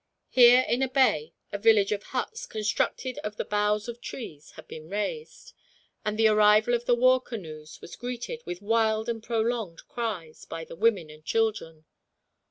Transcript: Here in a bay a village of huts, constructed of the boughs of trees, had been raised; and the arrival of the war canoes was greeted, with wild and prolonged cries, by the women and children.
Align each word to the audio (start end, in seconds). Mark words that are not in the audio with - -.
Here 0.31 0.61
in 0.67 0.81
a 0.81 0.89
bay 0.89 1.35
a 1.51 1.59
village 1.59 1.91
of 1.91 2.01
huts, 2.01 2.47
constructed 2.47 3.19
of 3.19 3.35
the 3.35 3.45
boughs 3.45 3.87
of 3.87 4.01
trees, 4.01 4.49
had 4.53 4.67
been 4.67 4.89
raised; 4.89 5.53
and 6.03 6.17
the 6.17 6.27
arrival 6.27 6.73
of 6.73 6.85
the 6.85 6.95
war 6.95 7.21
canoes 7.21 7.79
was 7.81 7.95
greeted, 7.95 8.41
with 8.43 8.63
wild 8.63 9.07
and 9.07 9.21
prolonged 9.21 9.87
cries, 9.87 10.43
by 10.43 10.65
the 10.65 10.75
women 10.75 11.11
and 11.11 11.23
children. 11.23 11.85